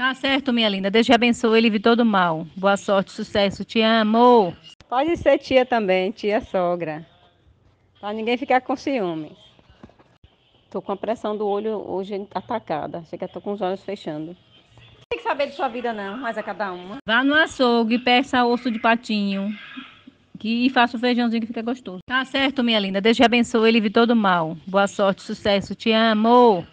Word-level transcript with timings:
Tá 0.00 0.14
certo, 0.14 0.50
minha 0.50 0.66
linda. 0.66 0.90
Deus 0.90 1.04
te 1.04 1.12
abençoe 1.12 1.58
e 1.58 1.60
livre 1.60 1.78
todo 1.78 2.06
mal. 2.06 2.46
Boa 2.56 2.74
sorte, 2.78 3.12
sucesso. 3.12 3.66
Te 3.66 3.82
amo. 3.82 4.56
Pode 4.88 5.14
ser 5.18 5.36
tia 5.36 5.66
também, 5.66 6.10
tia 6.10 6.40
sogra. 6.40 7.06
Pra 8.00 8.10
ninguém 8.10 8.38
ficar 8.38 8.62
com 8.62 8.74
ciúmes. 8.74 9.32
Tô 10.70 10.80
com 10.80 10.92
a 10.92 10.96
pressão 10.96 11.36
do 11.36 11.46
olho 11.46 11.84
hoje 11.86 12.26
atacada. 12.34 13.04
Chega, 13.10 13.28
tô 13.28 13.42
com 13.42 13.52
os 13.52 13.60
olhos 13.60 13.84
fechando. 13.84 14.28
Não 14.28 15.04
tem 15.10 15.18
que 15.18 15.22
saber 15.22 15.48
de 15.48 15.54
sua 15.54 15.68
vida, 15.68 15.92
não, 15.92 16.16
mas 16.16 16.38
a 16.38 16.42
cada 16.42 16.72
uma. 16.72 16.96
Vá 17.06 17.22
no 17.22 17.34
açougue, 17.34 17.98
peça 17.98 18.42
osso 18.42 18.70
de 18.70 18.78
patinho. 18.78 19.54
Que, 20.38 20.64
e 20.64 20.70
faça 20.70 20.96
o 20.96 21.00
feijãozinho 21.00 21.42
que 21.42 21.46
fica 21.46 21.60
gostoso. 21.60 21.98
Tá 22.08 22.24
certo, 22.24 22.64
minha 22.64 22.80
linda. 22.80 23.02
Deus 23.02 23.18
te 23.18 23.22
abençoe 23.22 23.68
e 23.68 23.72
livre 23.72 23.90
todo 23.90 24.16
mal. 24.16 24.56
Boa 24.66 24.86
sorte, 24.86 25.20
sucesso. 25.20 25.74
Te 25.74 25.92
amo. 25.92 26.66